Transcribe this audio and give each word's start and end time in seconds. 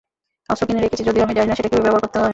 অস্ত্র 0.51 0.65
কিনে 0.69 0.83
রেখেছি, 0.83 1.03
যদিও 1.09 1.25
আমি 1.25 1.33
জানি 1.37 1.47
না 1.49 1.55
সেটা 1.57 1.69
কিভাবে 1.71 1.85
ব্যবহার 1.85 2.03
করতে 2.05 2.17
হয়। 2.19 2.29